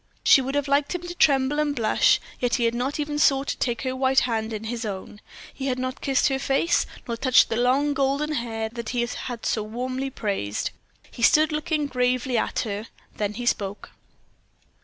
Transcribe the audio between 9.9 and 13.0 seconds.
praised. He stood looking gravely at her;